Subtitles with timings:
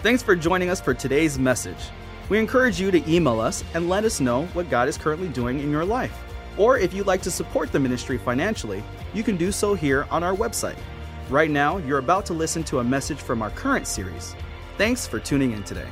[0.00, 1.90] Thanks for joining us for today's message.
[2.28, 5.58] We encourage you to email us and let us know what God is currently doing
[5.58, 6.16] in your life.
[6.56, 10.22] Or if you'd like to support the ministry financially, you can do so here on
[10.22, 10.78] our website.
[11.28, 14.36] Right now, you're about to listen to a message from our current series.
[14.76, 15.88] Thanks for tuning in today.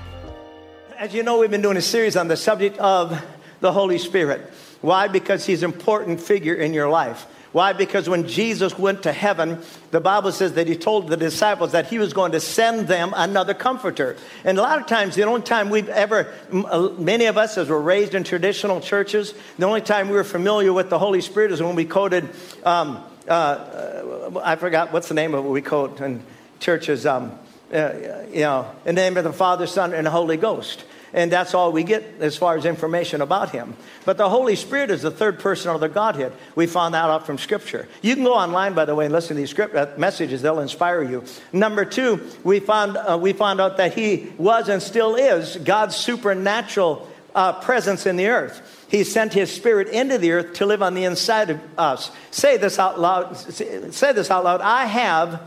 [0.96, 3.20] As you know, we've been doing a series on the subject of
[3.58, 4.52] the Holy Spirit.
[4.82, 5.08] Why?
[5.08, 7.26] Because he's an important figure in your life.
[7.52, 7.72] Why?
[7.72, 11.86] Because when Jesus went to heaven, the Bible says that he told the disciples that
[11.86, 14.16] he was going to send them another comforter.
[14.44, 17.68] And a lot of times, the only time we've ever, uh, many of us as
[17.68, 21.52] were raised in traditional churches, the only time we were familiar with the Holy Spirit
[21.52, 22.28] is when we quoted,
[22.64, 26.22] um, uh, uh, I forgot what's the name of what we quote in
[26.60, 27.38] churches, um,
[27.72, 27.92] uh,
[28.30, 30.84] you know, in the name of the Father, Son, and the Holy Ghost
[31.16, 33.74] and that's all we get as far as information about him.
[34.04, 36.32] But the Holy Spirit is the third person of the Godhead.
[36.54, 37.88] We found that out from Scripture.
[38.02, 40.60] You can go online, by the way, and listen to these script uh, messages; they'll
[40.60, 41.24] inspire you.
[41.52, 45.96] Number two, we found uh, we found out that he was and still is God's
[45.96, 48.84] supernatural uh, presence in the earth.
[48.90, 52.10] He sent his spirit into the earth to live on the inside of us.
[52.30, 53.36] Say this out loud.
[53.38, 54.60] Say this out loud.
[54.60, 55.42] I have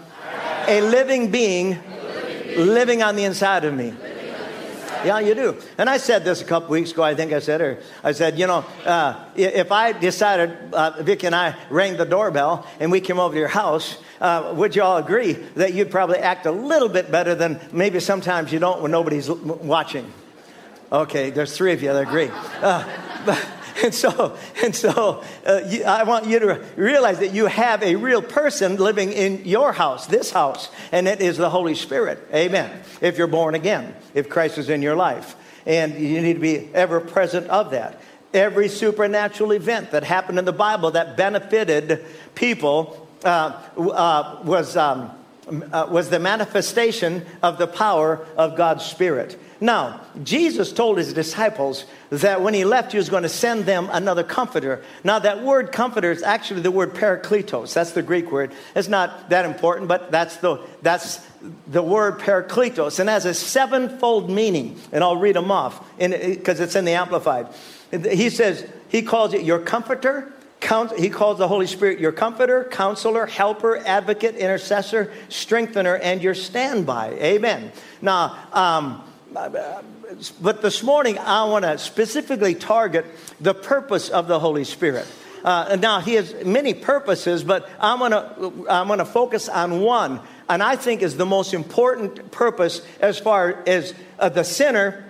[0.68, 1.78] a living being
[2.58, 3.94] living on the inside of me.
[5.06, 5.56] Yeah, you do.
[5.78, 8.38] And I said this a couple weeks ago, I think I said, or I said,
[8.38, 13.00] you know, uh, if I decided, uh, Vic and I rang the doorbell and we
[13.00, 16.52] came over to your house, uh, would you all agree that you'd probably act a
[16.52, 20.12] little bit better than maybe sometimes you don't when nobody's watching?
[20.92, 22.30] Okay, there's three of you that agree.
[22.62, 22.84] Uh,
[23.26, 23.48] but,
[23.84, 27.96] and so, and so uh, you, I want you to realize that you have a
[27.96, 32.20] real person living in your house, this house, and it is the Holy Spirit.
[32.34, 32.82] Amen.
[33.02, 35.36] If you're born again, if Christ is in your life.
[35.66, 38.02] And you need to be ever present of that.
[38.34, 45.12] Every supernatural event that happened in the Bible that benefited people uh, uh, was, um,
[45.48, 49.38] uh, was the manifestation of the power of God's Spirit.
[49.62, 53.90] Now, Jesus told his disciples that when he left, he was going to send them
[53.92, 54.82] another comforter.
[55.04, 57.74] Now, that word comforter is actually the word parakletos.
[57.74, 58.54] That's the Greek word.
[58.74, 61.18] It's not that important, but that's the, that's
[61.68, 64.80] the word parakletos and has a sevenfold meaning.
[64.94, 67.48] And I'll read them off because it's in the Amplified.
[67.92, 70.32] He says, he calls it your comforter.
[70.98, 77.12] He calls the Holy Spirit your comforter, counselor, helper, advocate, intercessor, strengthener, and your standby.
[77.14, 77.72] Amen.
[78.02, 79.04] Now, um,
[80.42, 83.06] but this morning, I want to specifically target
[83.40, 85.06] the purpose of the Holy Spirit.
[85.44, 90.20] Uh, now, he has many purposes, but I'm going to I'm to focus on one,
[90.50, 95.06] and I think is the most important purpose as far as uh, the sinner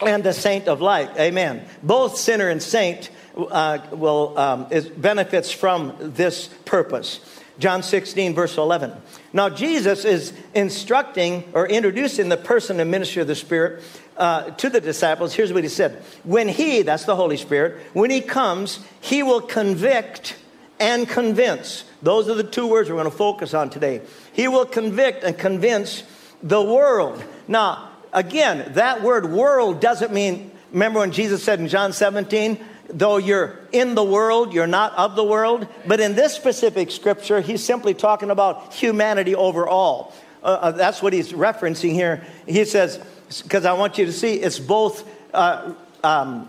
[0.00, 1.10] and the saint of light.
[1.18, 1.66] Amen.
[1.82, 7.20] Both sinner and saint uh, will um, is, benefits from this purpose.
[7.60, 8.92] John 16, verse 11.
[9.34, 13.82] Now, Jesus is instructing or introducing the person and ministry of the Spirit
[14.16, 15.34] uh, to the disciples.
[15.34, 19.42] Here's what he said When he, that's the Holy Spirit, when he comes, he will
[19.42, 20.36] convict
[20.80, 21.84] and convince.
[22.02, 24.00] Those are the two words we're going to focus on today.
[24.32, 26.02] He will convict and convince
[26.42, 27.22] the world.
[27.46, 32.58] Now, again, that word world doesn't mean, remember when Jesus said in John 17,
[32.92, 35.66] though you're in the world, you're not of the world.
[35.86, 40.12] But in this specific scripture, he's simply talking about humanity overall.
[40.42, 42.24] Uh, uh, that's what he's referencing here.
[42.46, 43.00] He says,
[43.42, 46.48] because I want you to see it's both uh, um,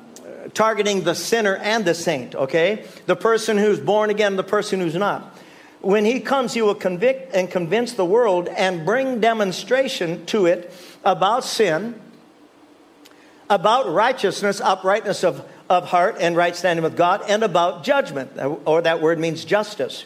[0.54, 2.86] targeting the sinner and the saint, okay?
[3.06, 5.38] The person who's born again, the person who's not.
[5.82, 10.72] When he comes, he will convict and convince the world and bring demonstration to it
[11.04, 12.00] about sin,
[13.50, 18.32] about righteousness, uprightness of of heart and right standing with God, and about judgment,
[18.66, 20.06] or that word means justice.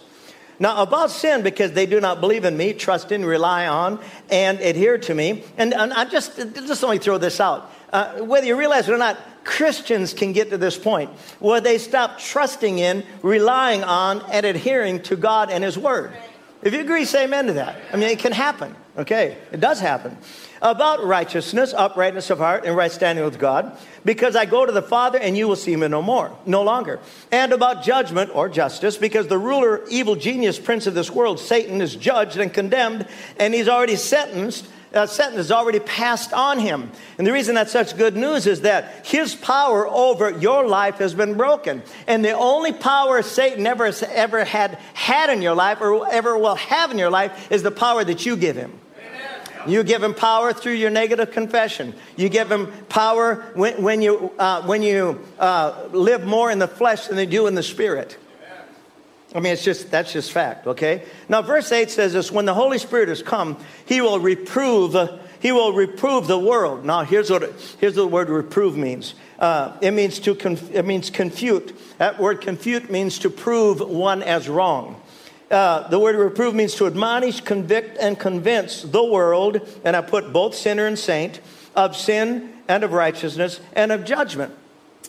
[0.59, 3.99] Now, about sin, because they do not believe in me, trust in, rely on,
[4.29, 5.43] and adhere to me.
[5.57, 7.71] And, and I just, just let me throw this out.
[7.91, 11.09] Uh, whether you realize it or not, Christians can get to this point
[11.39, 16.13] where they stop trusting in, relying on, and adhering to God and His Word.
[16.61, 17.81] If you agree, say amen to that.
[17.91, 18.75] I mean, it can happen.
[18.97, 20.17] Okay, it does happen
[20.61, 24.81] about righteousness, uprightness of heart, and right standing with God, because I go to the
[24.81, 26.99] Father and you will see me no more, no longer.
[27.31, 31.81] And about judgment or justice, because the ruler, evil genius, prince of this world, Satan,
[31.81, 33.05] is judged and condemned,
[33.37, 34.65] and he's already sentenced.
[34.91, 36.89] That sentence is already passed on him.
[37.17, 41.13] And the reason that's such good news is that his power over your life has
[41.13, 41.83] been broken.
[42.07, 46.55] And the only power Satan ever, ever had had in your life or ever will
[46.55, 48.79] have in your life is the power that you give him.
[49.67, 51.93] You give him power through your negative confession.
[52.15, 56.67] You give him power when, when you, uh, when you uh, live more in the
[56.67, 58.17] flesh than they do in the spirit.
[59.35, 61.03] I mean, it's just, that's just fact, okay?
[61.27, 64.95] Now, verse 8 says this when the Holy Spirit has come, he will reprove,
[65.41, 66.85] he will reprove the world.
[66.85, 67.41] Now, here's what,
[67.79, 69.13] here's what the word reprove means.
[69.37, 71.77] Uh, it means to conf- it means confute.
[71.97, 75.01] That word confute means to prove one as wrong.
[75.55, 80.33] Uh, the word reprove means to admonish, convict, and convince the world, and I put
[80.33, 81.39] both sinner and saint,
[81.77, 84.53] of sin and of righteousness and of judgment.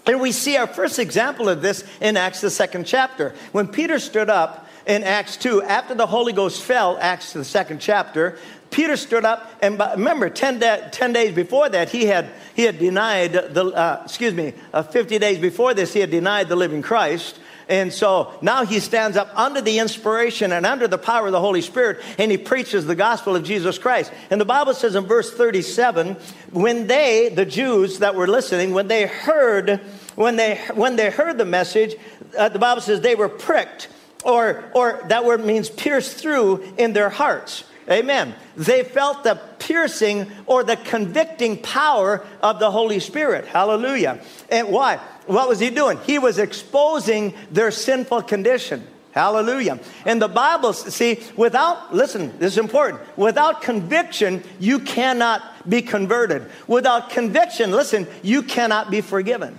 [0.07, 3.35] And we see our first example of this in Acts, the second chapter.
[3.51, 7.81] When Peter stood up in Acts 2, after the Holy Ghost fell, Acts, the second
[7.81, 8.39] chapter,
[8.71, 12.79] Peter stood up, and remember, 10, da- 10 days before that, he had, he had
[12.79, 16.83] denied the, uh, excuse me, uh, 50 days before this, he had denied the living
[16.83, 17.41] Christ.
[17.69, 21.41] And so now he stands up under the inspiration and under the power of the
[21.41, 24.13] Holy Spirit and he preaches the gospel of Jesus Christ.
[24.31, 26.15] And the Bible says in verse 37
[26.53, 29.81] when they, the Jews that were listening, when they heard,
[30.15, 31.97] when they, when they heard the message,
[32.39, 33.89] uh, the Bible says they were pricked,
[34.25, 37.65] or, or that word means pierced through in their hearts.
[37.91, 38.35] Amen.
[38.57, 43.47] They felt the piercing or the convicting power of the Holy Spirit.
[43.47, 44.21] Hallelujah.
[44.51, 45.01] And why?
[45.27, 45.99] What was he doing?
[46.07, 48.87] He was exposing their sinful condition.
[49.13, 49.81] Hallelujah.
[50.05, 53.01] And the Bible, see, without, listen, this is important.
[53.17, 56.51] Without conviction, you cannot be converted.
[56.67, 59.59] Without conviction, listen, you cannot be forgiven.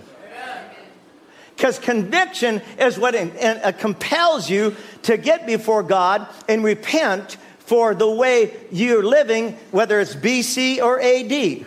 [1.56, 8.08] Because conviction is what uh, compels you to get before God and repent for the
[8.08, 11.66] way you're living, whether it's BC or AD.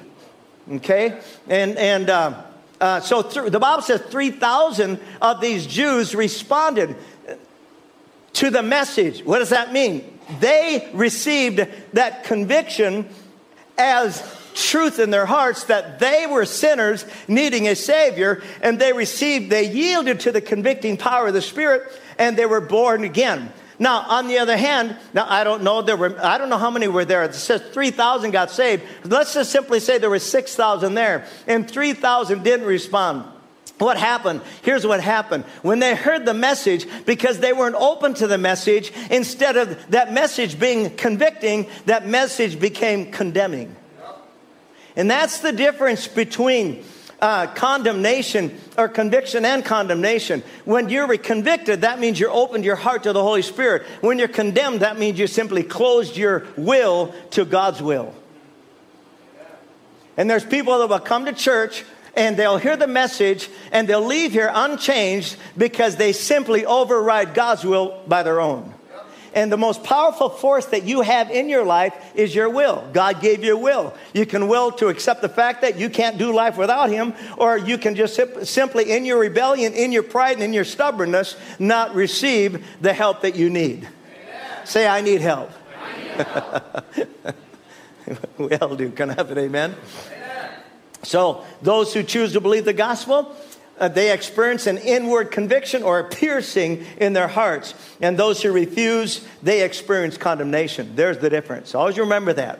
[0.77, 1.19] Okay?
[1.49, 2.41] And, and uh,
[2.81, 6.95] uh, so th- the Bible says 3,000 of these Jews responded
[8.33, 9.23] to the message.
[9.23, 10.19] What does that mean?
[10.39, 13.07] They received that conviction
[13.77, 14.23] as
[14.53, 19.71] truth in their hearts that they were sinners needing a Savior, and they received, they
[19.71, 21.83] yielded to the convicting power of the Spirit,
[22.17, 23.53] and they were born again.
[23.81, 26.69] Now, on the other hand, now I don't know there were I don't know how
[26.69, 27.23] many were there.
[27.23, 28.83] It says 3,000 got saved.
[29.03, 33.25] Let's just simply say there were 6,000 there and 3,000 didn't respond.
[33.79, 34.41] What happened?
[34.61, 35.45] Here's what happened.
[35.63, 40.13] When they heard the message, because they weren't open to the message, instead of that
[40.13, 43.75] message being convicting, that message became condemning.
[44.95, 46.83] And that's the difference between
[47.21, 50.43] uh, condemnation or conviction and condemnation.
[50.65, 53.83] When you're convicted, that means you're opened your heart to the Holy Spirit.
[54.01, 58.13] When you're condemned, that means you simply closed your will to God's will.
[60.17, 61.85] And there's people that will come to church
[62.15, 67.63] and they'll hear the message and they'll leave here unchanged because they simply override God's
[67.63, 68.73] will by their own.
[69.33, 72.87] And the most powerful force that you have in your life is your will.
[72.91, 73.93] God gave you a will.
[74.13, 77.57] You can will to accept the fact that you can't do life without Him, or
[77.57, 81.95] you can just simply, in your rebellion, in your pride, and in your stubbornness, not
[81.95, 83.87] receive the help that you need.
[83.87, 84.65] Amen.
[84.65, 85.51] Say, I need help.
[85.81, 87.35] I need help.
[88.37, 88.91] we all do.
[88.91, 89.75] Can I have an amen?
[90.07, 90.49] amen?
[91.03, 93.33] So, those who choose to believe the gospel,
[93.81, 97.73] uh, they experience an inward conviction or a piercing in their hearts.
[97.99, 100.95] And those who refuse, they experience condemnation.
[100.95, 101.73] There's the difference.
[101.73, 102.59] Always remember that.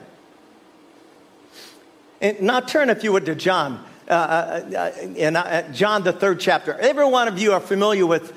[2.20, 3.84] And now turn, if you would, to John.
[4.08, 6.74] Uh, uh, uh in uh, John, the third chapter.
[6.74, 8.32] Every one of you are familiar with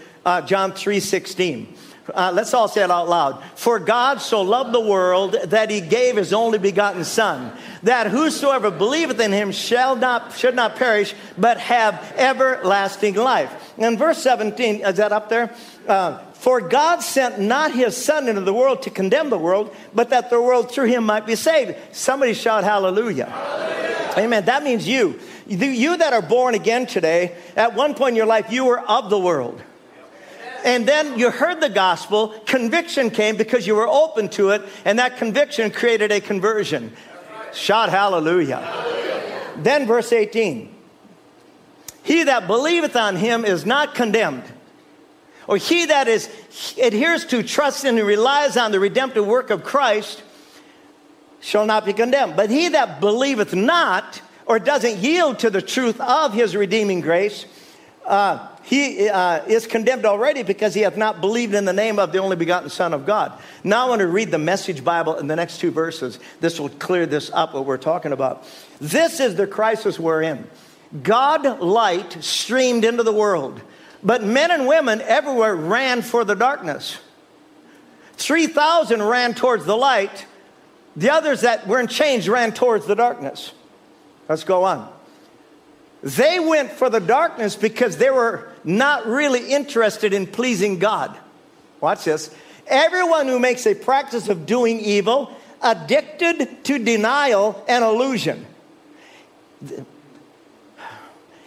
[0.45, 1.75] John 3.16.
[2.13, 3.43] Uh, let's all say it out loud.
[3.55, 7.51] For God so loved the world that he gave his only begotten Son,
[7.83, 13.73] that whosoever believeth in him shall not, should not perish, but have everlasting life.
[13.77, 15.53] And verse 17, is that up there?
[15.87, 20.11] Uh, for God sent not his Son into the world to condemn the world, but
[20.11, 21.75] that the world through him might be saved.
[21.91, 23.25] Somebody shout hallelujah.
[23.25, 24.13] hallelujah.
[24.17, 24.45] Amen.
[24.45, 25.19] That means you.
[25.47, 29.09] You that are born again today, at one point in your life, you were of
[29.09, 29.61] the world
[30.65, 34.97] and then you heard the gospel, conviction came because you were open to it, and
[34.97, 36.91] that conviction created a conversion.
[37.53, 38.57] Shout hallelujah.
[38.57, 39.51] hallelujah.
[39.57, 40.73] Then verse 18.
[42.01, 44.43] He that believeth on him is not condemned.
[45.47, 46.27] Or he that is
[46.81, 50.23] adheres to, trusts in, and relies on the redemptive work of Christ
[51.41, 52.35] shall not be condemned.
[52.35, 57.45] But he that believeth not, or doesn't yield to the truth of his redeeming grace,
[58.07, 62.11] uh, he uh, is condemned already because he hath not believed in the name of
[62.11, 63.33] the only begotten Son of God.
[63.63, 66.19] Now I want to read the message Bible in the next two verses.
[66.39, 68.43] This will clear this up, what we're talking about.
[68.79, 70.47] This is the crisis we're in.
[71.03, 73.61] God light streamed into the world,
[74.03, 76.97] but men and women everywhere ran for the darkness.
[78.17, 80.25] 3,000 ran towards the light.
[80.95, 83.51] The others that were in chains ran towards the darkness.
[84.29, 84.94] Let's go on.
[86.05, 91.17] They went for the darkness because they were not really interested in pleasing God.
[91.81, 92.29] Watch this.
[92.67, 98.45] Everyone who makes a practice of doing evil addicted to denial and illusion.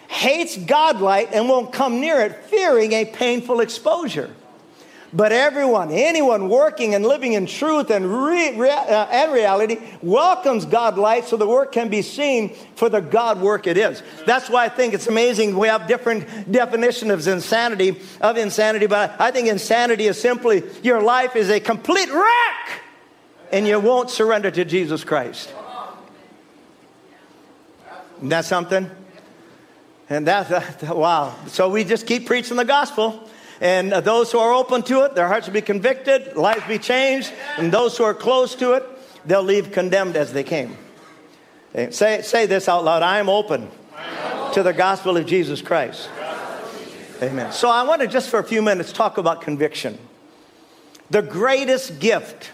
[0.08, 4.34] Hates God light and won't come near it, fearing a painful exposure.
[5.12, 10.66] But everyone, anyone working and living in truth and, re, re, uh, and reality welcomes
[10.66, 14.02] God light so the work can be seen for the God work it is.
[14.26, 15.56] That's why I think it's amazing.
[15.56, 21.00] We have different definitions of insanity, of insanity, but I think insanity is simply your
[21.00, 22.82] life is a complete wreck
[23.50, 25.54] and you won't surrender to Jesus Christ.
[28.18, 28.90] Isn't that something?
[30.10, 31.34] And that's, uh, wow.
[31.46, 33.27] So we just keep preaching the gospel.
[33.60, 36.78] And uh, those who are open to it, their hearts will be convicted, lives be
[36.78, 37.32] changed.
[37.56, 38.84] And those who are close to it,
[39.26, 40.76] they'll leave condemned as they came.
[41.74, 41.90] Okay.
[41.90, 43.68] Say, say this out loud I am open,
[44.54, 46.08] to the gospel of Jesus Christ.
[47.20, 47.52] Amen.
[47.52, 49.98] So I want to just for a few minutes talk about conviction.
[51.10, 52.52] The greatest gift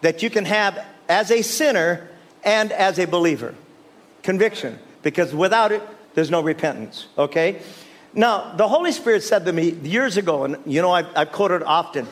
[0.00, 2.08] that you can have as a sinner
[2.42, 3.54] and as a believer
[4.22, 4.78] conviction.
[5.02, 5.82] Because without it,
[6.14, 7.06] there's no repentance.
[7.16, 7.60] Okay?
[8.12, 11.62] Now, the Holy Spirit said to me years ago, and you know, I've, I've quoted
[11.62, 12.06] often,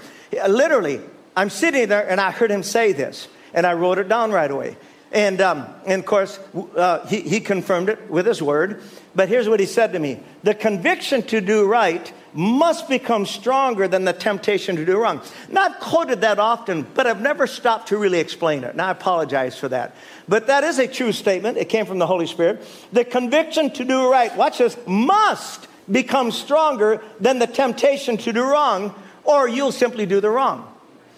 [0.49, 1.01] literally,
[1.37, 4.51] I'm sitting there and I heard him say this, and I wrote it down right
[4.51, 4.77] away.
[5.11, 6.39] And, um, and of course,
[6.77, 8.83] uh, he, he confirmed it with his word.
[9.15, 13.89] But here's what he said to me The conviction to do right must become stronger
[13.89, 15.23] than the temptation to do wrong.
[15.49, 18.73] Not quoted that often, but I've never stopped to really explain it.
[18.73, 19.97] And I apologize for that.
[20.29, 21.57] But that is a true statement.
[21.57, 22.63] It came from the Holy Spirit.
[22.93, 28.43] The conviction to do right, watch this, must become stronger than the temptation to do
[28.43, 30.73] wrong, or you'll simply do the wrong.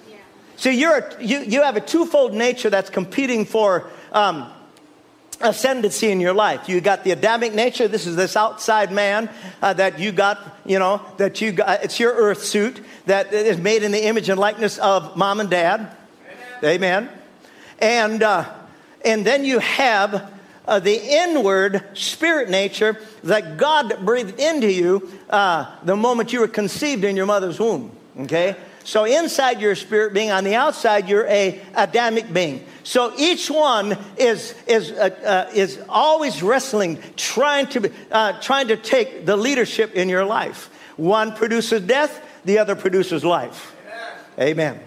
[0.09, 0.17] Yeah.
[0.57, 4.51] So you're, you, you have a twofold nature that's competing for um,
[5.41, 6.69] ascendancy in your life.
[6.69, 7.89] You got the Adamic nature.
[7.89, 9.31] This is this outside man
[9.63, 11.83] uh, that you got, you know, that you got.
[11.85, 15.51] It's your earth suit that is made in the image and likeness of mom and
[15.51, 15.97] dad.
[16.63, 16.65] Amen.
[16.65, 17.11] Amen.
[17.79, 18.53] And, uh,
[19.05, 20.31] and then you have
[20.71, 26.49] uh, the inward spirit nature that God breathed into you uh, the moment you were
[26.49, 27.91] conceived in your mother's womb.
[28.21, 28.57] Okay?
[28.85, 32.65] So inside your spirit being, on the outside you're a Adamic being.
[32.85, 38.77] So each one is is uh, uh, is always wrestling, trying to uh, trying to
[38.77, 40.71] take the leadership in your life.
[40.97, 43.75] One produces death, the other produces life.
[44.39, 44.51] Amen.
[44.51, 44.81] Amen.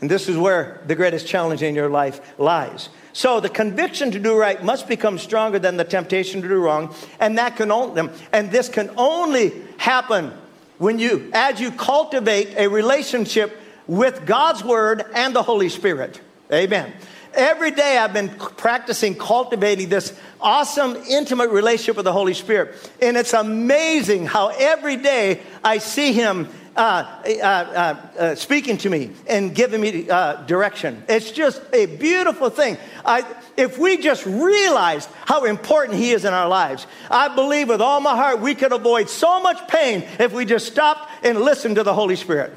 [0.00, 2.88] And this is where the greatest challenge in your life lies.
[3.14, 6.92] So the conviction to do right must become stronger than the temptation to do wrong,
[7.20, 10.32] and that can only and this can only happen
[10.78, 13.56] when you as you cultivate a relationship
[13.86, 16.20] with God's word and the Holy Spirit.
[16.52, 16.92] Amen.
[17.34, 22.74] Every day I've been practicing cultivating this awesome, intimate relationship with the Holy Spirit.
[23.00, 29.12] And it's amazing how every day I see Him Uh, uh, uh, speaking to me
[29.28, 31.04] and giving me uh, direction.
[31.08, 32.78] It's just a beautiful thing.
[33.04, 33.24] I,
[33.56, 38.00] if we just realized how important He is in our lives, I believe with all
[38.00, 41.84] my heart we could avoid so much pain if we just stopped and listened to
[41.84, 42.52] the Holy Spirit.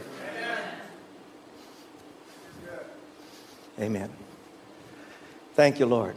[3.79, 4.07] Amen.
[4.07, 4.09] Amen.
[5.53, 6.15] Thank you, Lord.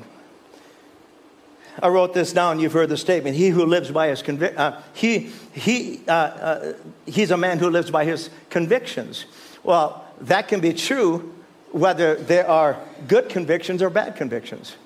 [1.83, 2.61] I wrote this down.
[2.61, 3.37] You've heard the statement.
[3.37, 6.73] He who lives by his convic- uh, he, he, uh, uh,
[7.07, 9.27] he's a man who lives by his convictions.
[9.63, 11.35] Well, that can be true
[11.73, 14.77] whether there are good convictions or bad convictions.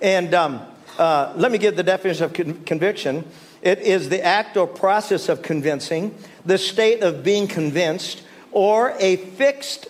[0.00, 0.60] And um,
[0.98, 3.24] uh, let me give the definition of con- conviction.
[3.62, 9.16] It is the act or process of convincing, the state of being convinced, or a
[9.16, 9.88] fixed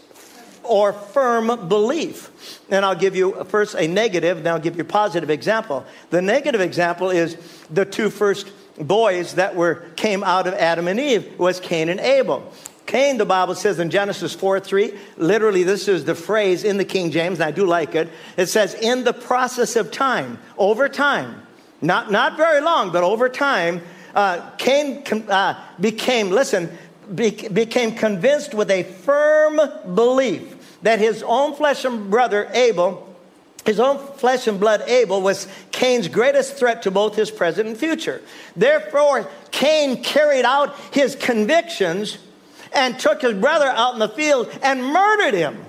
[0.65, 2.61] or firm belief.
[2.71, 5.85] And I'll give you first a negative, then I'll give you a positive example.
[6.11, 7.37] The negative example is
[7.71, 12.01] the two first boys that were came out of Adam and Eve was Cain and
[12.01, 12.53] Abel.
[12.87, 16.85] Cain, the Bible says in Genesis 4 3, literally, this is the phrase in the
[16.85, 18.11] King James, and I do like it.
[18.37, 21.43] It says, in the process of time, over time,
[21.81, 23.81] not, not very long, but over time,
[24.15, 26.71] uh, Cain uh, became, listen,
[27.15, 29.61] be, became convinced with a firm
[29.95, 30.54] belief
[30.85, 33.09] that his own flesh and brother Abel,
[33.65, 37.77] his own flesh and blood Abel, was Cain's greatest threat to both his present and
[37.77, 38.21] future.
[38.55, 42.19] Therefore, Cain carried out his convictions
[42.73, 45.65] and took his brother out in the field and murdered him.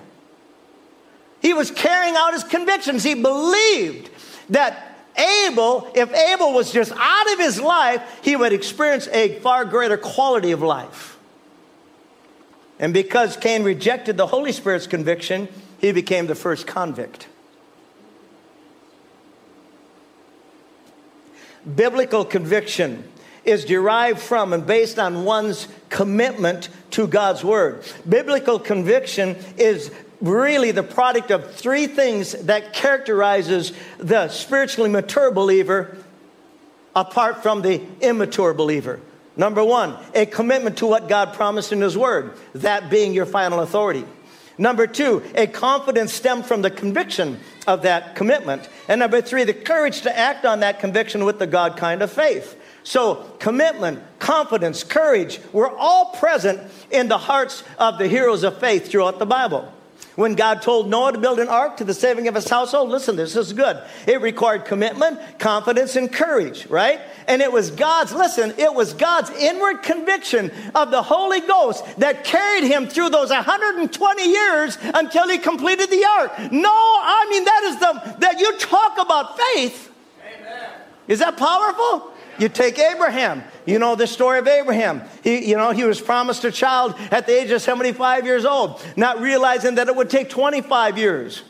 [1.41, 3.01] He was carrying out his convictions.
[3.03, 4.09] He believed
[4.49, 4.97] that
[5.47, 9.95] Abel, if Abel was just out of his life, he would experience a far greater
[9.95, 11.14] quality of life.
[12.79, 15.47] And because Cain rejected the Holy Spirit's conviction,
[15.79, 17.27] he became the first convict.
[21.75, 23.03] Biblical conviction
[23.43, 27.83] is derived from and based on one's commitment to God's Word.
[28.07, 29.91] Biblical conviction is
[30.21, 35.97] really the product of three things that characterizes the spiritually mature believer
[36.95, 38.99] apart from the immature believer.
[39.37, 43.59] Number one, a commitment to what God promised in His Word, that being your final
[43.59, 44.05] authority.
[44.57, 48.69] Number two, a confidence stemmed from the conviction of that commitment.
[48.87, 52.11] And number three, the courage to act on that conviction with the God kind of
[52.11, 52.57] faith.
[52.83, 56.61] So, commitment, confidence, courage were all present
[56.91, 59.73] in the hearts of the heroes of faith throughout the Bible.
[60.15, 63.17] When God told Noah to build an ark to the saving of his household, listen,
[63.17, 63.81] this is good.
[64.07, 67.01] It required commitment, confidence, and courage, right?
[67.27, 72.23] And it was God's, listen, it was God's inward conviction of the Holy Ghost that
[72.23, 76.51] carried him through those 120 years until he completed the ark.
[76.51, 79.91] No, I mean, that is the, that you talk about faith.
[80.25, 80.69] Amen.
[81.09, 82.13] Is that powerful?
[82.37, 83.43] You take Abraham.
[83.65, 85.01] You know the story of Abraham.
[85.23, 88.83] He, you know, he was promised a child at the age of 75 years old,
[88.95, 91.41] not realizing that it would take 25 years.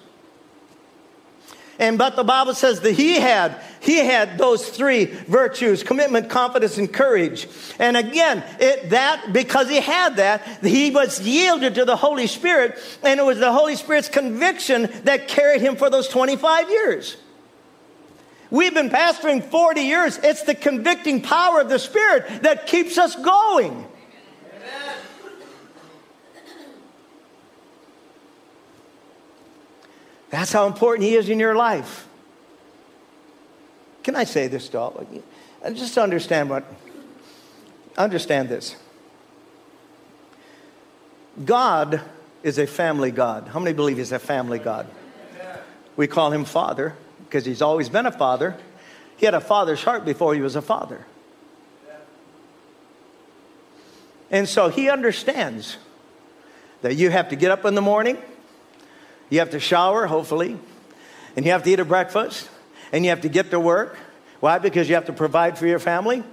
[1.77, 6.77] And but the Bible says that he had he had those three virtues: commitment, confidence,
[6.77, 7.47] and courage.
[7.79, 12.79] And again, it, that because he had that, he was yielded to the Holy Spirit,
[13.03, 17.17] and it was the Holy Spirit's conviction that carried him for those 25 years.
[18.51, 20.17] We've been pastoring 40 years.
[20.17, 23.87] It's the convicting power of the Spirit that keeps us going.
[30.29, 32.07] That's how important He is in your life.
[34.03, 35.23] Can I say this of you?
[35.63, 36.63] Uh, just understand what,
[37.97, 38.75] understand this.
[41.43, 42.01] God
[42.43, 43.47] is a family God.
[43.47, 44.87] How many believe He's a family God?
[45.95, 46.95] We call Him Father
[47.35, 48.55] because he's always been a father.
[49.17, 51.05] He had a father's heart before he was a father.
[54.31, 55.75] And so he understands
[56.81, 58.17] that you have to get up in the morning,
[59.29, 60.57] you have to shower, hopefully,
[61.35, 62.49] and you have to eat a breakfast,
[62.93, 63.97] and you have to get to work.
[64.39, 64.57] Why?
[64.57, 66.23] Because you have to provide for your family.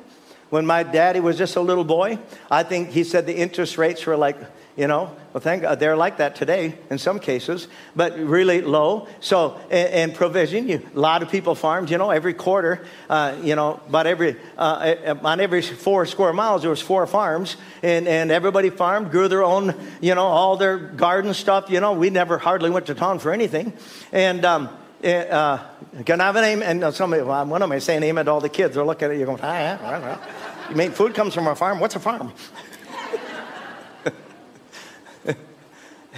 [0.50, 4.06] When my daddy was just a little boy, I think he said the interest rates
[4.06, 4.36] were like
[4.76, 9.06] you know well thank god they're like that today in some cases but really low
[9.20, 13.54] so and, provision you, a lot of people farmed you know every quarter uh, you
[13.54, 18.30] know about every uh, on every four square miles there was four farms and, and
[18.30, 22.38] everybody farmed grew their own you know all their garden stuff you know we never
[22.38, 23.72] hardly went to town for anything
[24.12, 24.68] and um,
[25.02, 25.58] eh, uh,
[26.04, 26.62] can I have a name?
[26.62, 28.00] And somebody, well, what am I saying?
[28.00, 28.74] Name it all the kids.
[28.74, 31.80] They're looking at you going, ah, ah, ah, You mean food comes from a farm?
[31.80, 32.32] What's a farm?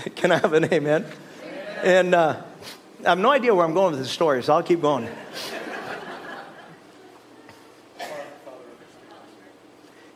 [0.17, 1.07] Can I have an amen?
[1.07, 1.13] amen.
[1.83, 2.43] And uh,
[3.05, 5.09] I have no idea where I'm going with this story, so I'll keep going.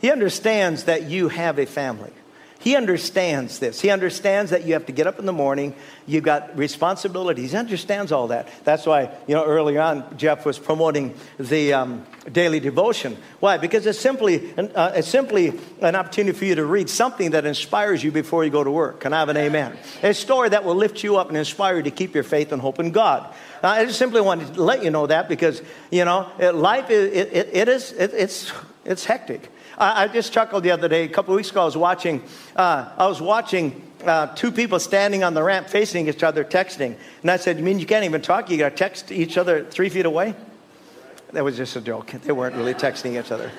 [0.00, 2.12] he understands that you have a family.
[2.60, 3.80] He understands this.
[3.80, 5.76] He understands that you have to get up in the morning.
[6.08, 7.52] You've got responsibilities.
[7.52, 8.48] He understands all that.
[8.64, 13.16] That's why, you know, early on, Jeff was promoting the um, daily devotion.
[13.38, 13.58] Why?
[13.58, 18.02] Because it's simply, uh, it's simply an opportunity for you to read something that inspires
[18.02, 19.00] you before you go to work.
[19.00, 19.78] Can I have an amen?
[20.02, 22.60] A story that will lift you up and inspire you to keep your faith and
[22.60, 23.32] hope in God.
[23.62, 27.12] Uh, I just simply wanted to let you know that because, you know, life, is,
[27.12, 28.52] it, it, it is, it, it's,
[28.84, 29.48] it's hectic.
[29.78, 31.04] I, I just chuckled the other day.
[31.04, 32.22] A couple weeks ago, I was watching.
[32.56, 36.96] Uh, I was watching uh, two people standing on the ramp facing each other texting.
[37.22, 38.50] And I said, You mean you can't even talk?
[38.50, 40.34] You got to text each other three feet away?
[41.32, 42.10] That was just a joke.
[42.10, 43.50] They weren't really texting each other.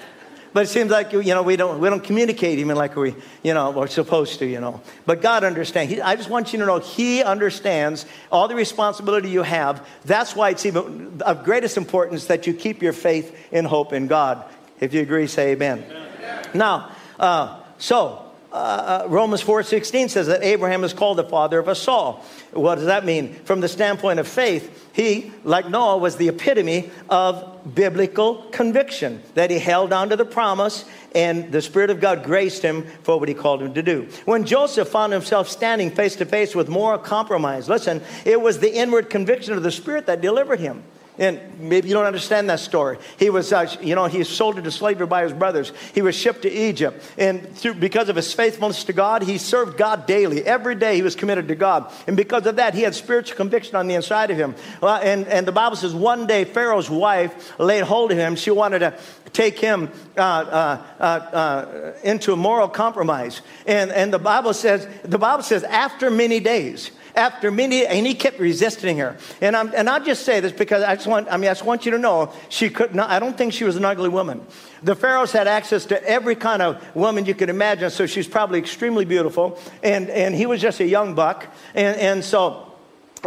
[0.52, 3.54] But it seems like, you know, we don't, we don't communicate even like we, you
[3.54, 4.82] know, we're supposed to, you know.
[5.06, 5.94] But God understands.
[5.94, 9.88] He, I just want you to know He understands all the responsibility you have.
[10.06, 14.08] That's why it's even of greatest importance that you keep your faith and hope in
[14.08, 14.44] God.
[14.80, 15.84] If you agree, say amen.
[15.88, 16.09] amen.
[16.54, 21.68] Now, uh, so uh, uh Romans 4:16 says that Abraham is called the father of
[21.68, 22.26] us all.
[22.52, 23.34] What does that mean?
[23.46, 29.52] From the standpoint of faith, he, like Noah, was the epitome of biblical conviction that
[29.52, 30.86] he held on to the promise
[31.16, 34.08] and the Spirit of God graced him for what he called him to do.
[34.26, 38.74] When Joseph found himself standing face to face with moral compromise, listen, it was the
[38.74, 40.84] inward conviction of the Spirit that delivered him.
[41.20, 42.98] And maybe you don't understand that story.
[43.18, 45.74] He was, uh, you know, he was sold into slavery by his brothers.
[45.94, 47.04] He was shipped to Egypt.
[47.18, 50.46] And through, because of his faithfulness to God, he served God daily.
[50.46, 51.92] Every day he was committed to God.
[52.08, 54.56] And because of that, he had spiritual conviction on the inside of him.
[54.82, 58.38] Uh, and, and the Bible says one day Pharaoh's wife laid hold of him.
[58.38, 58.98] She wanted to
[59.34, 63.42] take him uh, uh, uh, uh into a moral compromise.
[63.68, 68.16] And, and the Bible says, the Bible says, after many days, after many, and he
[68.16, 69.18] kept resisting her.
[69.42, 71.66] And, I'm, and I'll just say this because I just want, I mean, I just
[71.66, 74.42] want you to know she could not, I don't think she was an ugly woman.
[74.82, 78.58] The pharaohs had access to every kind of woman you could imagine, so she's probably
[78.58, 79.60] extremely beautiful.
[79.84, 81.54] And, and he was just a young buck.
[81.76, 82.74] And, and so,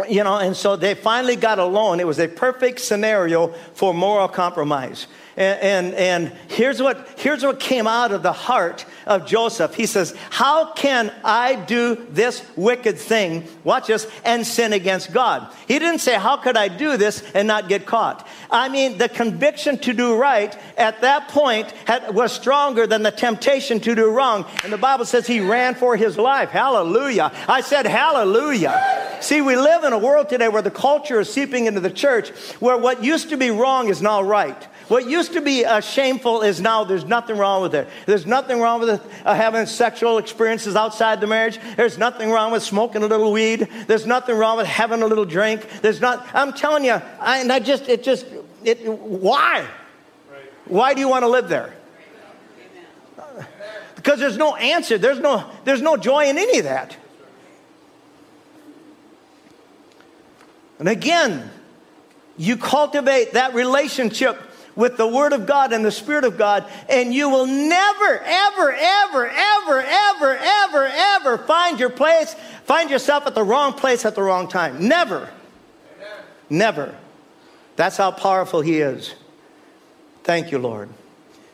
[0.09, 1.99] you know, and so they finally got alone.
[1.99, 5.07] It was a perfect scenario for moral compromise.
[5.35, 9.73] And, and, and, here's, what, here's what came out of the heart of Joseph.
[9.73, 15.51] He says, How can I do this wicked thing, watch this, and sin against God?
[15.67, 18.27] He didn't say, How could I do this and not get caught?
[18.51, 23.11] I mean, the conviction to do right at that point had, was stronger than the
[23.11, 24.45] temptation to do wrong.
[24.63, 26.49] And the Bible says he ran for his life.
[26.49, 27.31] Hallelujah.
[27.47, 29.19] I said, Hallelujah.
[29.21, 32.29] See, we live in a world today where the culture is seeping into the church
[32.59, 34.67] where what used to be wrong is now right.
[34.87, 37.87] What used to be uh, shameful is now there's nothing wrong with it.
[38.05, 41.57] There's nothing wrong with uh, having sexual experiences outside the marriage.
[41.77, 43.67] There's nothing wrong with smoking a little weed.
[43.87, 45.67] There's nothing wrong with having a little drink.
[45.81, 48.25] There's not, I'm telling you, I, and I just, it just,
[48.63, 49.65] it, why?
[50.65, 51.73] Why do you want to live there?
[53.95, 54.97] Because there's no answer.
[54.97, 56.97] There's no, there's no joy in any of that.
[60.79, 61.49] And again,
[62.37, 64.41] you cultivate that relationship
[64.75, 68.71] with the Word of God and the Spirit of God, and you will never, ever,
[68.71, 74.15] ever, ever, ever, ever, ever find your place, find yourself at the wrong place at
[74.15, 74.87] the wrong time.
[74.87, 75.29] Never.
[75.97, 76.17] Amen.
[76.49, 76.95] Never.
[77.75, 79.13] That's how powerful He is.
[80.23, 80.89] Thank you, Lord.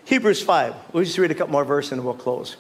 [0.05, 0.73] Hebrews 5.
[0.93, 2.55] We'll just read a couple more verses and we'll close.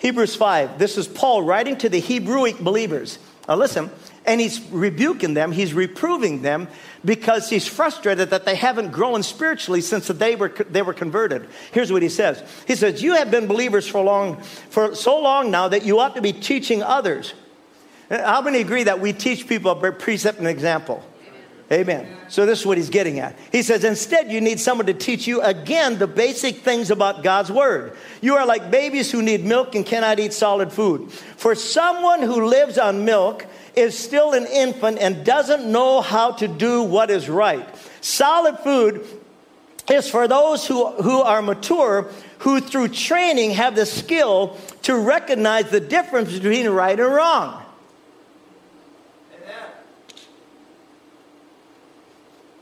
[0.00, 0.78] Hebrews 5.
[0.78, 3.18] This is Paul writing to the Hebrewic believers.
[3.46, 3.90] Now, listen,
[4.26, 6.68] and he's rebuking them, he's reproving them
[7.04, 11.48] because he's frustrated that they haven't grown spiritually since they were, they were converted.
[11.72, 15.50] Here's what he says He says, You have been believers for, long, for so long
[15.50, 17.34] now that you ought to be teaching others.
[18.10, 21.04] How many agree that we teach people by precept and example?
[21.72, 22.16] Amen.
[22.26, 23.38] So this is what he's getting at.
[23.52, 27.52] He says, instead, you need someone to teach you again the basic things about God's
[27.52, 27.96] word.
[28.20, 31.12] You are like babies who need milk and cannot eat solid food.
[31.12, 36.48] For someone who lives on milk is still an infant and doesn't know how to
[36.48, 37.66] do what is right.
[38.00, 39.06] Solid food
[39.90, 45.70] is for those who, who are mature, who through training have the skill to recognize
[45.70, 47.62] the difference between right and wrong.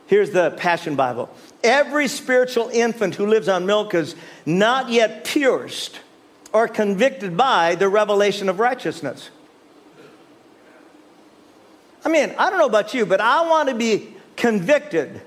[0.07, 1.29] Here's the Passion Bible.
[1.63, 4.15] Every spiritual infant who lives on milk is
[4.47, 6.01] not yet pierced
[6.51, 9.29] or convicted by the revelation of righteousness.
[12.05, 15.21] I mean, I don't know about you, but I want to be convicted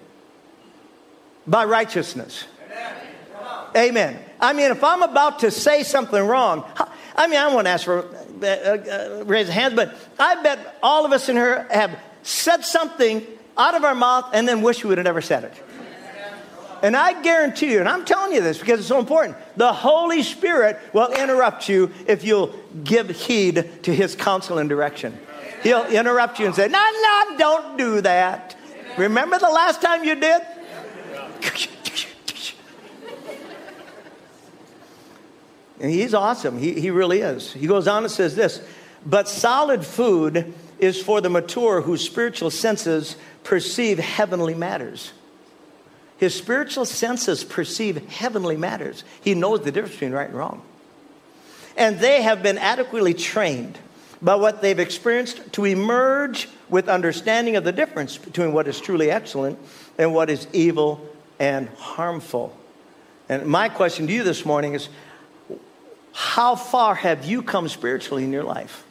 [1.45, 2.45] by righteousness.
[3.75, 4.19] Amen.
[4.39, 6.65] I mean, if I'm about to say something wrong,
[7.15, 8.05] I mean, I won't ask for
[8.41, 12.65] uh, uh, raise a hand, but I bet all of us in here have said
[12.65, 13.25] something
[13.57, 15.53] out of our mouth and then wish we would have never said it.
[16.81, 20.23] And I guarantee you, and I'm telling you this because it's so important, the Holy
[20.23, 25.17] Spirit will interrupt you if you'll give heed to his counsel and direction.
[25.63, 28.55] He'll interrupt you and say, No, no, don't do that.
[28.97, 30.41] Remember the last time you did?
[35.79, 36.57] and he's awesome.
[36.59, 37.53] He, he really is.
[37.53, 38.61] He goes on and says this
[39.05, 45.11] But solid food is for the mature whose spiritual senses perceive heavenly matters.
[46.17, 49.03] His spiritual senses perceive heavenly matters.
[49.21, 50.61] He knows the difference between right and wrong.
[51.75, 53.79] And they have been adequately trained
[54.21, 59.09] by what they've experienced to emerge with understanding of the difference between what is truly
[59.09, 59.57] excellent
[59.97, 61.07] and what is evil
[61.39, 62.55] and harmful.
[63.29, 64.89] And my question to you this morning is
[66.13, 68.83] how far have you come spiritually in your life?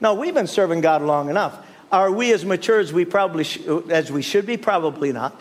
[0.00, 1.66] Now, we've been serving God long enough.
[1.90, 4.56] Are we as mature as we probably sh- as we should be?
[4.56, 5.40] Probably not.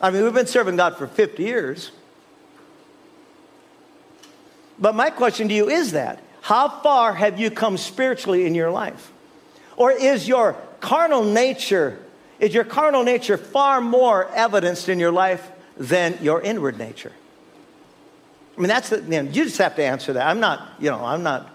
[0.00, 1.92] I mean, we've been serving God for 50 years.
[4.78, 8.70] But my question to you is that how far have you come spiritually in your
[8.70, 9.10] life?
[9.76, 11.98] Or is your carnal nature
[12.38, 17.12] is your carnal nature far more evidenced in your life than your inward nature?
[18.58, 20.26] I mean, that's the, you, know, you just have to answer that.
[20.26, 21.50] I'm not, you know, I'm not,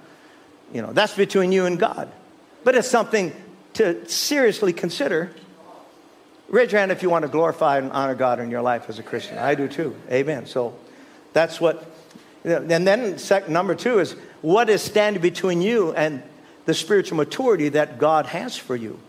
[0.73, 2.11] you know, that's between you and God.
[2.63, 3.33] But it's something
[3.73, 5.31] to seriously consider.
[6.47, 8.97] Raise your hand if you want to glorify and honor God in your life as
[8.97, 9.37] a Christian.
[9.37, 9.95] I do too.
[10.09, 10.47] Amen.
[10.47, 10.75] So
[11.33, 11.85] that's what,
[12.43, 16.23] and then second, number two is what is standing between you and
[16.65, 18.99] the spiritual maturity that God has for you?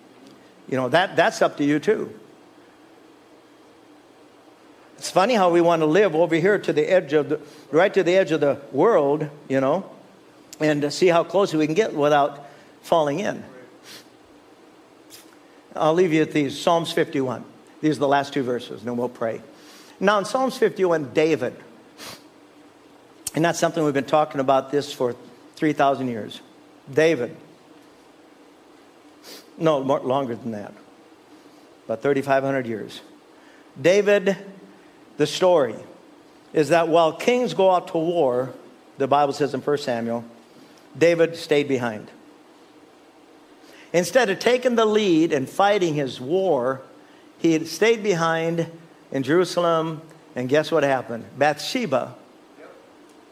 [0.69, 2.15] You know, that, that's up to you too.
[4.99, 7.41] It's funny how we want to live over here to the edge of the,
[7.71, 9.91] right to the edge of the world, you know,
[10.61, 12.47] and see how close we can get without
[12.83, 13.43] falling in.
[15.75, 17.45] I'll leave you at these Psalms 51.
[17.81, 19.41] These are the last two verses, and we'll pray.
[19.99, 21.57] Now, in Psalms 51, David,
[23.35, 25.15] and that's something we've been talking about this for
[25.57, 26.41] 3,000 years.
[26.93, 27.37] David,
[29.59, 30.73] no, more, longer than that,
[31.85, 33.03] about 3,500 years.
[33.81, 34.37] David,
[35.17, 35.77] the story
[36.53, 38.53] is that while kings go out to war,
[38.99, 40.25] the Bible says in 1 Samuel,
[40.97, 42.11] David stayed behind.
[43.93, 46.83] Instead of taking the lead and fighting his war,
[47.39, 48.67] he stayed behind
[49.13, 50.03] in Jerusalem,
[50.35, 51.25] and guess what happened?
[51.37, 52.15] Bathsheba,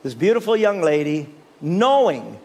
[0.03, 1.29] this beautiful young lady,
[1.61, 2.39] knowing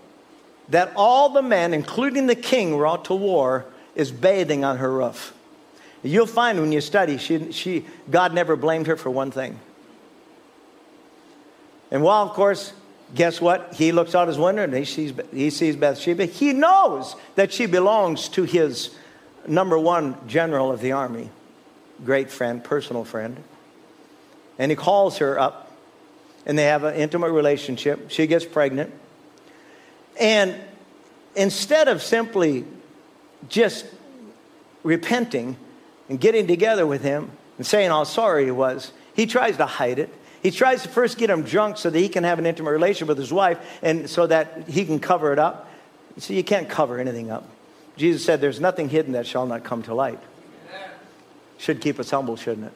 [0.70, 4.92] that all the men, including the king, were out to war, is bathing on her
[4.92, 5.34] roof.
[6.04, 9.60] You'll find when you study, she, she, God never blamed her for one thing.
[11.92, 12.74] And while, of course,
[13.14, 13.76] guess what?
[13.76, 16.26] He looks out his window and he sees, he sees Bathsheba.
[16.26, 18.96] He knows that she belongs to his
[19.48, 21.30] number one general of the army,
[22.04, 23.42] great friend, personal friend.
[24.58, 25.63] And he calls her up
[26.46, 28.10] and they have an intimate relationship.
[28.10, 28.92] She gets pregnant.
[30.20, 30.56] And
[31.36, 32.66] instead of simply
[33.50, 33.86] just
[34.84, 35.58] repenting
[36.10, 40.00] and getting together with him and saying how sorry he was, he tries to hide
[40.00, 40.14] it.
[40.42, 43.08] He tries to first get him drunk so that he can have an intimate relationship
[43.08, 45.70] with his wife and so that he can cover it up.
[46.18, 47.48] See, you can't cover anything up.
[47.96, 50.20] Jesus said, There's nothing hidden that shall not come to light.
[51.58, 52.74] Should keep us humble, shouldn't it?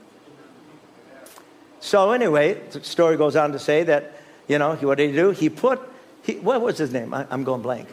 [1.79, 4.13] So, anyway, the story goes on to say that,
[4.47, 5.31] you know, what did he do?
[5.31, 5.79] He put,
[6.23, 7.13] he, what was his name?
[7.13, 7.87] I, am going blank.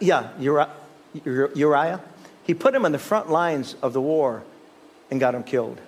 [0.00, 0.70] Yeah, Uriah,
[1.24, 2.00] Uriah.
[2.44, 4.42] He put him in the front lines of the war
[5.10, 5.80] and got him killed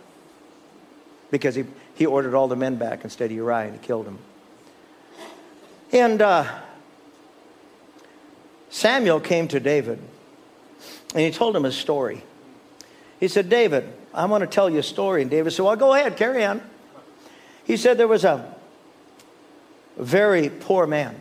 [1.30, 4.18] because he, he ordered all the men back instead of Uriah and he killed him.
[5.92, 6.60] And uh,
[8.70, 9.98] Samuel came to David
[11.14, 12.22] and he told him a story.
[13.20, 15.22] He said, David, I want to tell you a story.
[15.22, 16.60] And David said, Well, go ahead, carry on.
[17.64, 18.54] He said there was a
[19.96, 21.16] very poor man,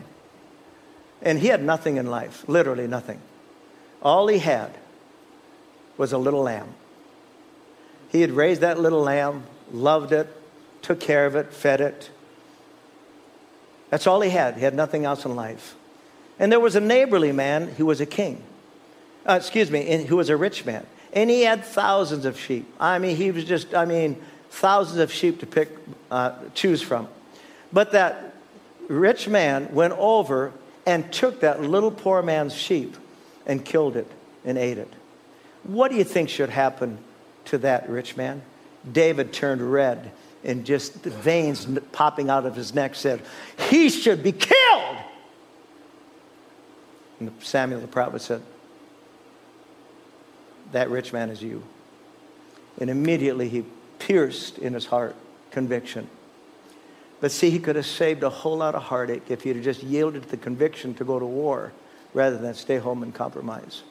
[1.22, 3.20] and he had nothing in life, literally nothing.
[4.02, 4.72] All he had
[5.96, 6.74] was a little lamb.
[8.10, 10.28] He had raised that little lamb, loved it,
[10.82, 12.10] took care of it, fed it.
[13.90, 14.56] That's all he had.
[14.56, 15.74] He had nothing else in life.
[16.38, 18.42] And there was a neighborly man who was a king.
[19.26, 20.86] Uh, excuse me, who was a rich man.
[21.12, 22.66] And he had thousands of sheep.
[22.78, 24.20] I mean, he was just, I mean,
[24.54, 25.68] thousands of sheep to pick,
[26.10, 27.08] uh, choose from.
[27.72, 28.34] But that
[28.88, 30.52] rich man went over
[30.86, 32.96] and took that little poor man's sheep
[33.46, 34.10] and killed it
[34.44, 34.92] and ate it.
[35.64, 36.98] What do you think should happen
[37.46, 38.42] to that rich man?
[38.90, 40.12] David turned red
[40.44, 43.22] and just the veins popping out of his neck said,
[43.70, 44.96] He should be killed.
[47.18, 48.42] And Samuel the prophet said,
[50.72, 51.64] That rich man is you.
[52.78, 53.64] And immediately he
[53.98, 55.14] pierced in his heart
[55.50, 56.08] conviction.
[57.20, 60.24] But see, he could have saved a whole lot of heartache if he'd just yielded
[60.24, 61.72] to the conviction to go to war
[62.12, 63.82] rather than stay home and compromise.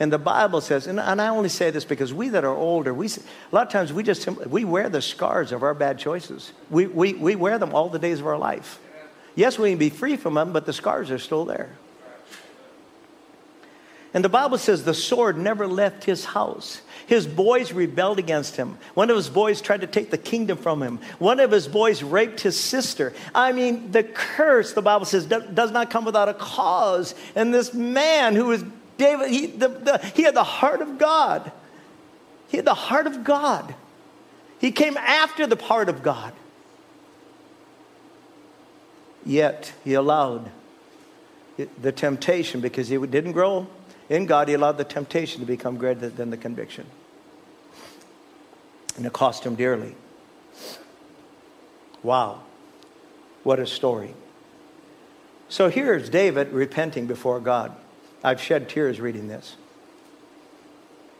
[0.00, 2.92] And the Bible says, and, and I only say this because we that are older,
[2.92, 6.52] we, a lot of times we just we wear the scars of our bad choices.
[6.68, 8.80] We, we, we wear them all the days of our life.
[9.36, 11.76] Yes, we can be free from them, but the scars are still there.
[14.14, 16.80] And the Bible says the sword never left his house.
[17.06, 18.78] His boys rebelled against him.
[18.94, 21.00] One of his boys tried to take the kingdom from him.
[21.18, 23.12] One of his boys raped his sister.
[23.34, 27.16] I mean, the curse, the Bible says, does not come without a cause.
[27.34, 28.64] And this man who was
[28.96, 31.50] David, he, the, the, he had the heart of God.
[32.48, 33.74] He had the heart of God.
[34.60, 36.32] He came after the heart of God.
[39.26, 40.52] Yet he allowed
[41.80, 43.66] the temptation because he didn't grow
[44.08, 46.86] in God, he allowed the temptation to become greater than the conviction.
[48.96, 49.94] And it cost him dearly.
[52.02, 52.42] Wow.
[53.42, 54.14] What a story.
[55.48, 57.74] So here's David repenting before God.
[58.22, 59.56] I've shed tears reading this.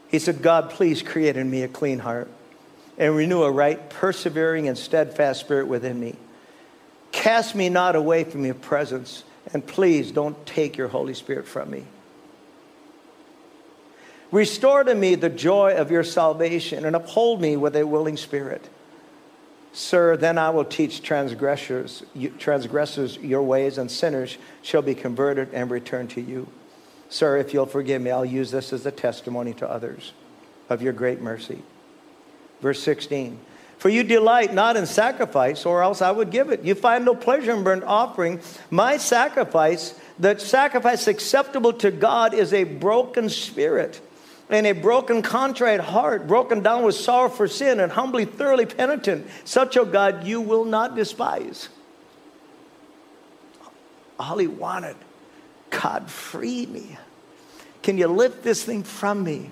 [0.09, 2.31] He said, God, please create in me a clean heart
[2.97, 6.14] and renew a right, persevering, and steadfast spirit within me.
[7.12, 11.70] Cast me not away from your presence, and please don't take your Holy Spirit from
[11.70, 11.85] me.
[14.35, 18.68] Restore to me the joy of your salvation and uphold me with a willing spirit.
[19.73, 22.03] Sir, then I will teach transgressors,
[22.40, 26.49] transgressors your ways, and sinners shall be converted and return to you.
[27.09, 30.12] Sir, if you'll forgive me, I'll use this as a testimony to others
[30.68, 31.62] of your great mercy.
[32.61, 33.38] Verse 16
[33.79, 36.64] For you delight not in sacrifice, or else I would give it.
[36.64, 38.40] You find no pleasure in burnt offering.
[38.68, 44.01] My sacrifice, the sacrifice acceptable to God, is a broken spirit
[44.50, 49.26] and a broken, contrite heart, broken down with sorrow for sin, and humbly, thoroughly penitent.
[49.44, 51.68] Such, O God, you will not despise.
[54.18, 54.96] All he wanted,
[55.70, 56.98] God, free me.
[57.83, 59.50] Can you lift this thing from me?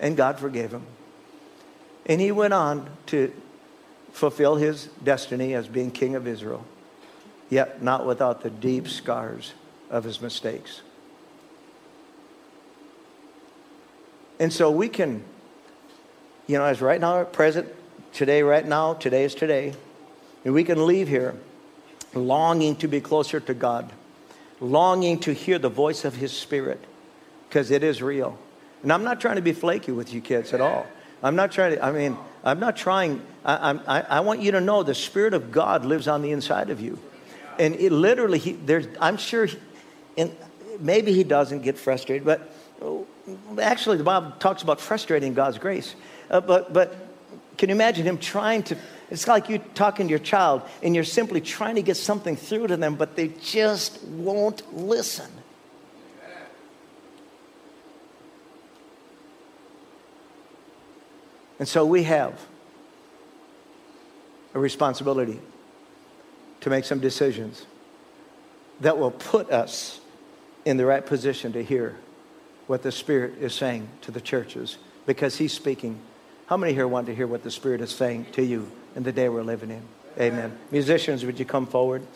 [0.00, 0.86] And God forgave him.
[2.06, 3.32] And he went on to
[4.12, 6.64] fulfill his destiny as being king of Israel,
[7.50, 9.54] yet not without the deep scars
[9.90, 10.82] of his mistakes.
[14.40, 15.22] And so we can,
[16.46, 17.68] you know, as right now, present,
[18.12, 19.74] today, right now, today is today,
[20.44, 21.34] and we can leave here
[22.14, 23.92] longing to be closer to God,
[24.60, 26.82] longing to hear the voice of His Spirit,
[27.48, 28.38] because it is real.
[28.82, 30.86] And I'm not trying to be flaky with you kids at all.
[31.22, 34.60] I'm not trying to, I mean, I'm not trying, I, I, I want you to
[34.60, 36.98] know the Spirit of God lives on the inside of you.
[37.58, 39.58] And it literally, he, there's, I'm sure, he,
[40.18, 40.36] and
[40.78, 42.53] maybe he doesn't get frustrated, but
[43.60, 45.94] actually, the Bible talks about frustrating God's grace.
[46.30, 46.96] Uh, but, but
[47.56, 48.76] can you imagine him trying to?
[49.10, 52.68] It's like you talking to your child and you're simply trying to get something through
[52.68, 55.30] to them, but they just won't listen.
[61.58, 62.40] And so we have
[64.54, 65.40] a responsibility
[66.60, 67.66] to make some decisions
[68.80, 70.00] that will put us
[70.64, 71.96] in the right position to hear
[72.66, 75.98] what the Spirit is saying to the churches because He's speaking.
[76.46, 79.12] How many here want to hear what the Spirit is saying to you in the
[79.12, 79.82] day we're living in?
[80.18, 80.56] Amen.
[80.70, 82.06] Musicians, would you come forward?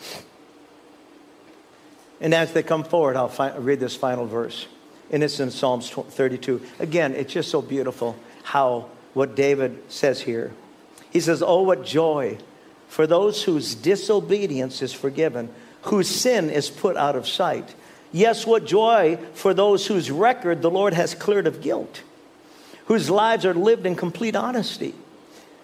[2.21, 4.67] And as they come forward, I'll fi- read this final verse.
[5.11, 6.61] And it's in Psalms 32.
[6.79, 10.51] Again, it's just so beautiful how what David says here.
[11.09, 12.37] He says, Oh, what joy
[12.87, 15.49] for those whose disobedience is forgiven,
[15.83, 17.73] whose sin is put out of sight.
[18.11, 22.01] Yes, what joy for those whose record the Lord has cleared of guilt,
[22.85, 24.95] whose lives are lived in complete honesty.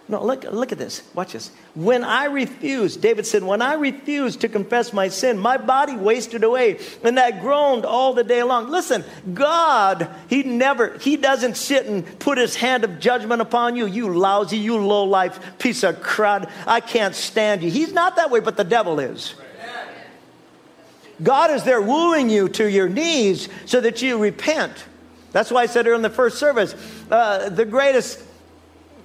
[0.07, 1.01] No, look, look at this.
[1.15, 1.49] Watch this.
[1.73, 6.43] When I refused, David said, when I refused to confess my sin, my body wasted
[6.43, 8.69] away and I groaned all the day long.
[8.69, 9.03] Listen,
[9.33, 13.87] God, He never, He doesn't sit and put His hand of judgment upon you.
[13.87, 16.51] You lousy, you low life piece of crud.
[16.67, 17.71] I can't stand you.
[17.71, 19.33] He's not that way, but the devil is.
[21.23, 24.85] God is there wooing you to your knees so that you repent.
[25.31, 26.75] That's why I said earlier in the first service,
[27.11, 28.21] uh, the greatest,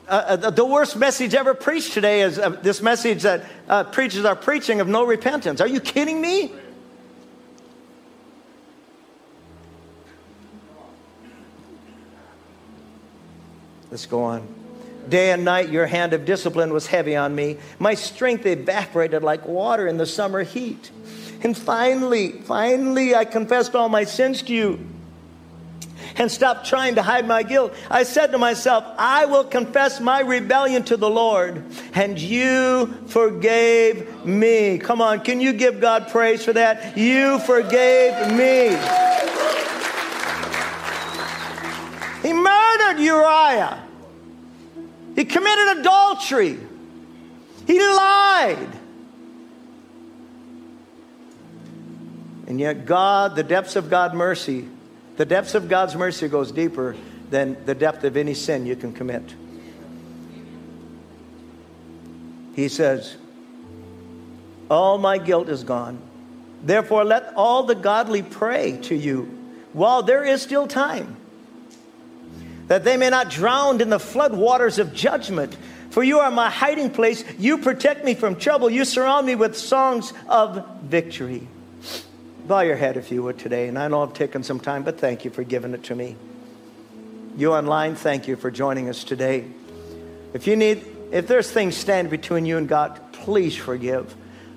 [0.08, 4.24] uh, uh, the worst message ever preached today is uh, this message that uh, preachers
[4.24, 5.60] are preaching of no repentance.
[5.60, 6.52] Are you kidding me?
[13.90, 14.46] Let's go on.
[15.08, 17.58] Day and night, your hand of discipline was heavy on me.
[17.80, 20.92] My strength evaporated like water in the summer heat.
[21.42, 24.86] And finally, finally, I confessed all my sins to you
[26.16, 27.74] and stopped trying to hide my guilt.
[27.90, 34.24] I said to myself, I will confess my rebellion to the Lord, and you forgave
[34.24, 34.78] me.
[34.78, 36.98] Come on, can you give God praise for that?
[36.98, 38.76] You forgave me.
[42.22, 43.82] He murdered Uriah,
[45.14, 46.58] he committed adultery,
[47.66, 48.79] he lied.
[52.50, 54.68] And yet, God, the depths of God's mercy,
[55.16, 56.96] the depths of God's mercy goes deeper
[57.30, 59.22] than the depth of any sin you can commit.
[62.56, 63.16] He says,
[64.68, 66.00] All my guilt is gone.
[66.64, 69.26] Therefore, let all the godly pray to you
[69.72, 71.18] while there is still time,
[72.66, 75.56] that they may not drown in the flood waters of judgment.
[75.90, 77.22] For you are my hiding place.
[77.38, 78.68] You protect me from trouble.
[78.68, 81.46] You surround me with songs of victory.
[82.50, 83.68] Bow your head if you would today.
[83.68, 86.16] And I know I've taken some time, but thank you for giving it to me.
[87.36, 89.44] You online, thank you for joining us today.
[90.34, 94.16] If you need, if there's things standing between you and God, please forgive.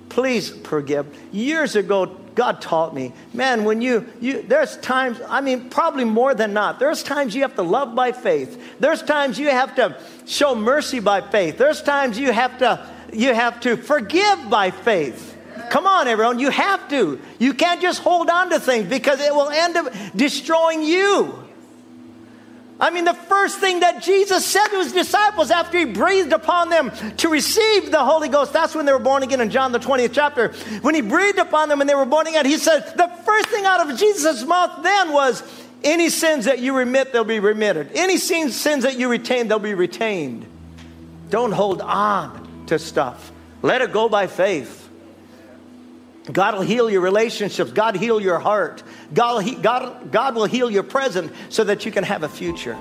[0.10, 1.06] Please forgive.
[1.32, 6.34] Years ago, God taught me, man, when you, you, there's times, I mean, probably more
[6.34, 8.80] than not, there's times you have to love by faith.
[8.80, 11.60] There's times you have to show mercy by faith.
[11.60, 15.33] There's times you have to, you have to forgive by faith.
[15.74, 16.38] Come on, everyone.
[16.38, 17.20] You have to.
[17.40, 21.34] You can't just hold on to things because it will end up destroying you.
[22.80, 26.70] I mean, the first thing that Jesus said to his disciples after he breathed upon
[26.70, 29.80] them to receive the Holy Ghost, that's when they were born again in John the
[29.80, 30.50] 20th chapter.
[30.84, 33.66] When he breathed upon them and they were born again, he said, the first thing
[33.66, 35.42] out of Jesus' mouth then was,
[35.84, 37.90] any sins that you remit, they'll be remitted.
[37.96, 40.46] Any sins, sins that you retain, they'll be retained.
[41.32, 43.32] Don't hold on to stuff.
[43.64, 44.83] Let it go by faith.
[46.32, 47.72] God will heal your relationships.
[47.72, 48.82] God heal your heart.
[49.14, 52.78] God, will God, God will heal your present so that you can have a future.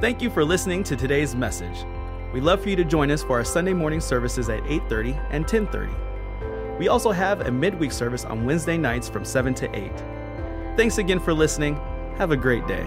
[0.00, 1.84] Thank you for listening to today's message.
[2.34, 5.46] We'd love for you to join us for our Sunday morning services at 8:30 and
[5.46, 5.94] 10:30.
[6.78, 9.92] We also have a midweek service on Wednesday nights from 7 to 8.
[10.76, 11.80] Thanks again for listening.
[12.18, 12.86] Have a great day.